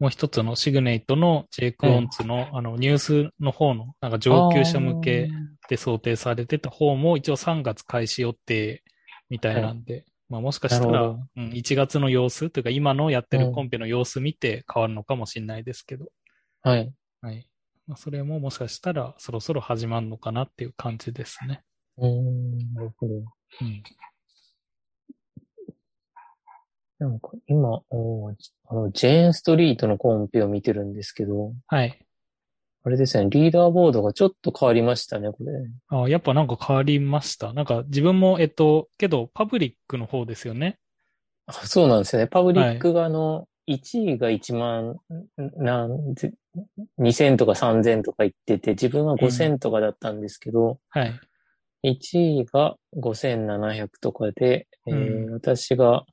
[0.00, 5.30] もう一つのシグネイトのジェイク・オンツの、あの、ニュースの方の、なんか上級者向け
[5.68, 8.82] で想定されてた方も一応3月開始予定
[9.30, 16.06] みたいなんで、まあもしかしたら、うん、1月の様子というか今のやってうんるコンペの様子見て変わるのかもしれないですけど、
[16.62, 16.92] はい。
[17.22, 17.48] はい。
[17.86, 21.62] まあ、それももしかしたらそろそろ始まるのかなっていう感じですね。
[21.96, 23.14] うーん、なるほど。
[23.14, 23.18] う
[23.64, 23.82] ん。
[26.98, 32.07] なんか今、あの、ジェーンストリートのコンペを見てるんですけど、はい。
[32.84, 35.52] あれですね、リーダーボードがちょっと変わりましたね、これ。
[35.88, 37.52] あやっぱなんか変わりました？
[37.52, 40.78] なんか自分も、えっと、けどパブリックの方ですよね？
[41.46, 42.28] あそうなんですよね。
[42.28, 44.96] パブリックがあの、1位が1万、
[45.56, 46.32] なん、ぜ
[46.98, 51.20] 2000とか3000とか言ってて、自分は5000とかだったんですけど、はい。
[51.84, 56.04] 1位が5700とかで、えーうん私が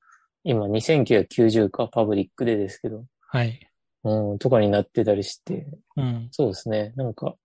[0.43, 3.59] 今2990か、パブリックでですけど、はい。
[4.05, 6.27] うん、とかになってたりして、うん。
[6.31, 6.93] そうですね。
[6.95, 7.35] なんか、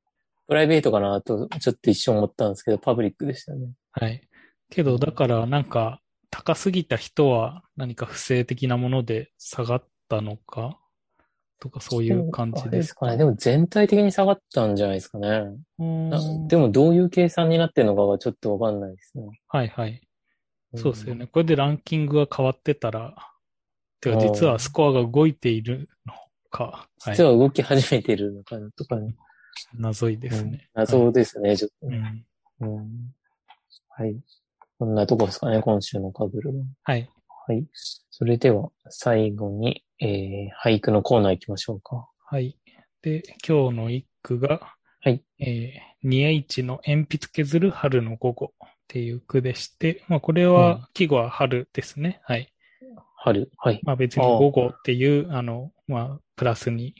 [0.46, 3.72] プライベートかなと、ちょっと一瞬思ったんですけど、パブリックでしたね。
[3.92, 4.20] はい。
[4.68, 10.78] けど、だからなんか、高すぎた人は何か不正的なもので下がったのか
[11.58, 13.16] とかそういう感じですかね。
[13.16, 15.46] でも全体的に下がったんじゃないですかね。
[16.46, 19.40] でもどういう計算になってるのかはちょっとわかんないですね。
[19.48, 20.00] はいはい。
[20.76, 21.26] そうですよね。
[21.26, 23.16] これでランキングが変わってたら、
[24.00, 26.14] てか実はスコアが動いているの
[26.50, 26.88] か。
[26.98, 29.16] 実は動き始めてるのかとかね。
[29.74, 30.68] 謎いですね。
[30.74, 32.24] うん、謎ですね、はい、ちょっと、ね、
[32.60, 32.88] うん、うん。
[33.88, 34.16] はい。
[34.78, 36.64] こんなとこですかね、今週のカブルは。
[36.84, 37.08] はい。
[37.46, 37.66] はい。
[38.10, 42.08] それでは、最後に、えー、俳句のコーナー行きましょうか。
[42.24, 42.56] はい。
[43.02, 44.60] で、今日の一句が、
[45.00, 45.22] はい。
[45.38, 52.20] えー、2H の鉛筆削る春の午後っていう句でして、まあ、これは、季語は春ですね。
[52.24, 52.52] はい。
[53.16, 53.50] 春。
[53.58, 53.80] はい。
[53.82, 56.94] まあ別に午後っていう、あの、まあ、プラスに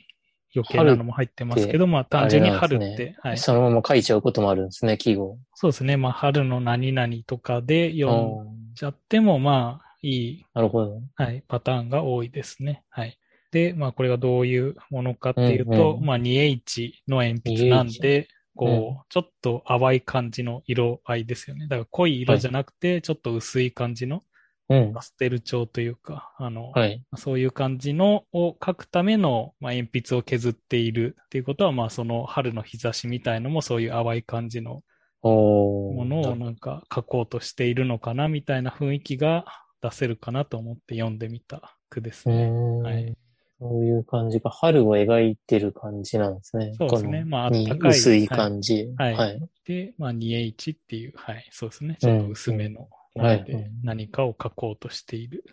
[0.55, 3.37] 余計なのも入ってますけど、まあ単純に春って、ね、はい。
[3.39, 5.39] そのまま書いちゃうこともあるんですね、季語。
[5.55, 5.97] そうですね。
[5.97, 10.45] まあ春の何々とかで読んじゃっても、まあいい。
[10.53, 11.01] なるほど。
[11.15, 11.43] はい。
[11.47, 12.83] パターンが多いですね。
[12.91, 13.17] はい。
[13.51, 21.63] で、まあこれがどういうものかっていうと、うんうん、まあ 2H の鉛筆なんで、こう、うん、ちょっと淡い感じの色合いですよね。
[21.63, 24.21] だから濃い色じゃなくて、ちょっと薄い感じの
[24.93, 34.83] パステル調というか、あの、はい、そういう感じのを描くための、まあ、鉛筆を削っているっていうことは、まあ、その春の日差しみたいのもそういう淡い感じの
[35.23, 39.45] ものをなんか描こうとしているのかなみたいな雰囲気が
[39.81, 42.51] 出せるかなと思って読んでみた句ですね。
[42.83, 43.15] はい。
[43.59, 46.73] そういう感じが、春を描いてる感じなんですね。
[46.77, 47.23] そうですね。
[47.25, 47.91] まあ、あったかい。
[47.91, 48.87] 薄い感じ。
[48.97, 49.13] はい。
[49.13, 51.47] はい、で、まあ、2H っていう、はい。
[51.51, 51.97] そうですね。
[51.99, 53.45] ちょっと薄めのはい。
[53.83, 55.43] 何かを書こうとしている。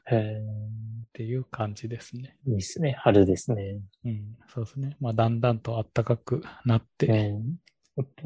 [1.08, 2.36] っていう感じですね。
[2.46, 2.92] いいですね。
[3.00, 3.80] 春ですね。
[4.04, 4.36] うん。
[4.54, 4.96] そうですね。
[5.00, 7.06] まあ、だんだんと暖かくなって。
[7.06, 7.14] うん。
[7.96, 8.22] やっぱ、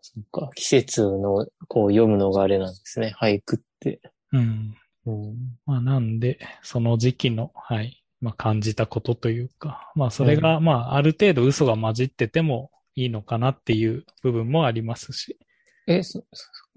[0.00, 0.50] そっか。
[0.54, 3.12] 季節の、こう読むのがあれなんですね。
[3.20, 4.00] 俳句って。
[4.32, 4.76] うん。
[5.06, 8.04] うん、まあ、なんで、その時期の、はい。
[8.20, 15.38] まあ、感じたことというか、まあ、それが、まあ、ある程度嘘が混じっててもいいのかなっていう部分もありますし。
[15.86, 16.24] え、そ、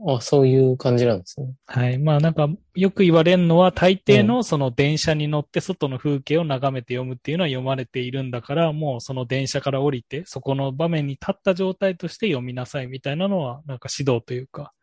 [0.08, 1.54] あ、そういう感じなんですね。
[1.66, 1.98] はい。
[1.98, 14.74] まあなんか、よく言われるのは、大抵のその電車に乗って外の風景を眺めて読むっていうのは読まれているんだから、もうその電車から降りて、そこの場面に立った状態として読みなさいみたいなのは、なんか指導というか、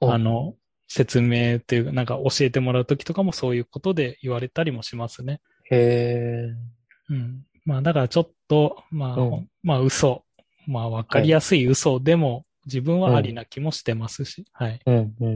[0.00, 0.54] あの、
[0.88, 5.40] 説明というか、なんか教えてもらうときとかもそういうことで言われたりもしますね。
[5.70, 7.14] へえ。
[7.14, 7.42] うん。
[7.64, 10.24] まあだからちょっと、まあ、うん、まあ嘘。
[10.66, 14.80] まあわかりやすい嘘でも、自分はありな気もしてますし、うん、はい。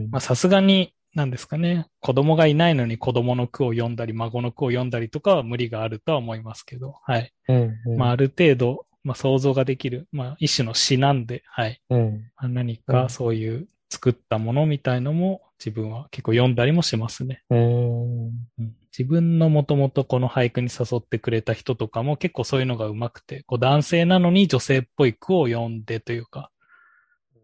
[0.09, 7.33] まあさすがに、なんですかね、子供がいないのに子供の句を読んだり、孫の句を読んだりとかは無理があるとは思いますけど、はい。
[7.49, 11.81] うんうん、まあある程度、まあ想像ができる、まあ一種の詩なんで、はい。
[11.89, 17.43] うん、何かそういう作ったものみたいのも自分は結構読んだりもしますね。
[17.51, 18.31] うん、
[18.97, 26.49] 自分のもともとこの俳句に誘ってくれた人とかも結構そういうのが上手くて、こう男性なのに女性っぽい句を読んでというか、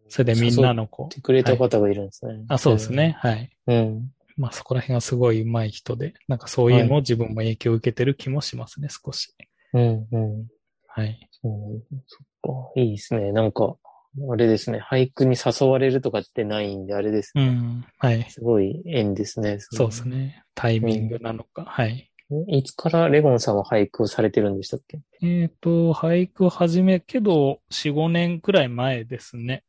[0.09, 1.13] それでみんなのこう。
[1.13, 2.33] てくれた方がいるんですね。
[2.33, 3.15] はい、あ、そうですね。
[3.19, 3.49] はい。
[3.67, 4.11] うん。
[4.37, 9.33] まあそこら辺がすごい上手い人で、なんかそういうのを自分も影響を受けてる気もしますね、はい、少し。
[9.73, 10.47] うんうん。
[10.87, 11.29] はい。
[11.43, 11.51] うん、
[12.07, 12.79] そっか。
[12.81, 13.31] いいですね。
[13.31, 13.75] なんか、
[14.31, 14.79] あれですね。
[14.79, 17.43] 俳句に誘われるとかってないんで、あれですね。
[17.43, 17.85] うん。
[17.99, 18.25] はい。
[18.29, 19.57] すごい縁ですね。
[19.59, 20.43] そうですね。
[20.55, 21.61] タイミングなのか。
[21.61, 22.09] うん、はい。
[22.47, 24.99] いつからレゴンさんは俳句をされてるんでしたっけ？
[25.21, 29.63] えっ、ー、と、俳句を始め、けど、4、5年くらい前ですね。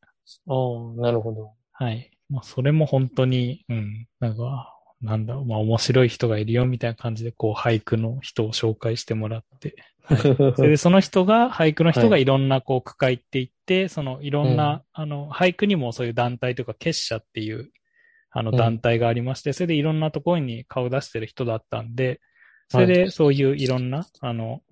[0.49, 1.53] ああ、なるほど。
[1.73, 2.11] はい。
[2.29, 10.19] まあ、それも本当に、うん、なんか、なんだろう、まあ、面白い人がいるよみたいな感じで、こう、俳句の人を紹介してもらって、はい、
[10.57, 12.25] それで、その人が、俳句の人がい。
[12.25, 17.71] ろんな、こう、区会っていって、はい、その、いろんな、うん、あの、俳句にもそういう団体とか、結社っていう、
[18.31, 22.21] あの、団体がありまして、うん、それでいろんなところに顔出してる人だったんで、
[22.69, 24.63] それで、そういういろんな、あの、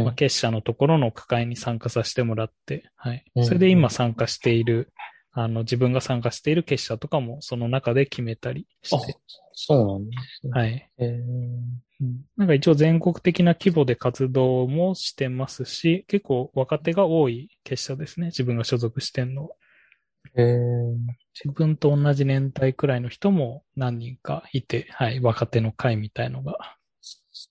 [0.00, 3.24] まあ、結社のところの区会に参加させてもらって、はい。
[3.42, 4.92] それで今参加している、
[5.32, 9.16] あの、自分が参加している結社とかもその中で決めたりして。
[9.52, 10.52] そうなんですね。
[10.52, 10.90] はい。
[10.98, 18.26] えー、なんか一応全国的な規模で活動もしてますし、結構若手が多い結社ですね。
[18.26, 19.50] 自分が所属してんの。
[20.34, 20.96] えー、
[21.44, 26.56] 自分と同じ年代くらいの人も何人かいて、はい、若手の会みたいのが。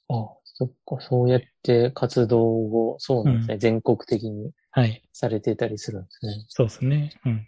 [0.09, 4.51] あ、そっか、そうやって活動を、そうなんですね、うん、全国的に。
[4.69, 5.01] はい。
[5.11, 6.45] されてたりするんですね。
[6.47, 7.13] そうですね。
[7.25, 7.47] うん。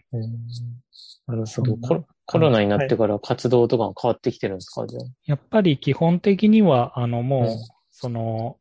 [1.27, 2.05] なるほどコ。
[2.25, 5.03] コロナになってから活動とかも変わってきてるんですか、じゃあ。
[5.25, 7.57] やっぱり基本的には、あの、もう、うん、
[7.91, 8.57] その、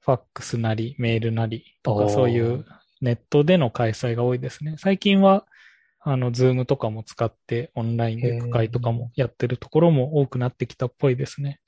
[0.00, 2.64] ファックスなり、メールなりとか、そういう
[3.00, 4.76] ネットでの開催が多いですね。
[4.78, 5.44] 最近は、
[6.00, 11.60] あの、ズームとかも使ってオンラインで会とかもやってるところも多くなってきたっぽいですね。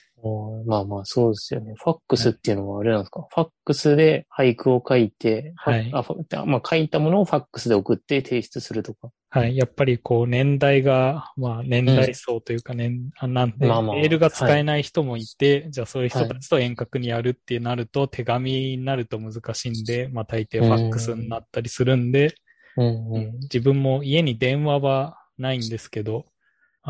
[0.67, 1.75] まあまあ、そうですよね。
[1.77, 5.91] ファックスっていうのはあれなんですか、ファックスで俳句を書いて、はい。
[5.93, 6.05] あ
[6.47, 9.11] まあ書いたものをファックスで送って提出するとか。
[9.31, 9.57] はい。
[9.57, 22.35] やっぱりこう年代が、まあ年代層というか年、あなんで、まあまあメールが使えない人もいて、じゃあそういう人たちと遠隔にやるってなると、手紙になると難しいんで、まあ大抵ファックスになったりするんで、
[22.77, 23.13] うん。
[23.13, 23.33] うん。
[23.43, 26.27] 自分も家に電話はないんですけど、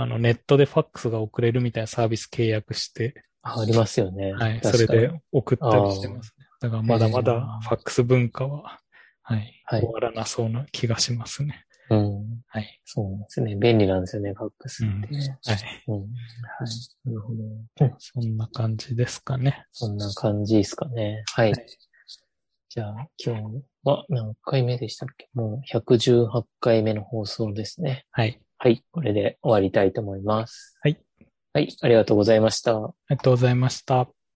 [0.03, 4.33] あのネットでファックスが送れるみたいなサービス契約して、あありますよね。
[4.33, 4.61] はい。
[4.63, 6.47] それで送ったりしてますね。
[6.61, 8.81] だからまだまだファックス文化は、
[9.23, 9.63] はい。
[9.65, 11.65] はい終わらなそうな気がしますね。
[11.91, 12.43] うん。
[12.49, 12.81] はい。
[12.85, 13.57] そうですね。
[13.57, 15.39] 便利なんですよね、ファックスってね。
[15.47, 15.59] はい。
[15.89, 16.01] うん。
[16.01, 16.09] はい。
[17.05, 17.43] なるほど。
[17.43, 19.67] うんそんな感じですかね。
[19.73, 21.25] そんな感じですかね。
[21.35, 21.53] はい。
[21.53, 21.67] はい
[22.73, 25.29] じゃあ、今日は何回目でしたっけ？
[25.35, 28.07] もう118回目の放送ですね。
[28.13, 28.41] はい。
[28.63, 28.85] はい。
[28.93, 30.77] これで終わりたいと思います。
[30.83, 31.01] はい。
[31.55, 31.75] はい。
[31.81, 32.77] ありがとうございました。
[32.77, 34.20] ありがとうございました。